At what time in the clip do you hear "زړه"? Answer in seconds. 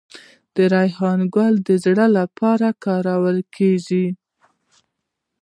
1.83-2.05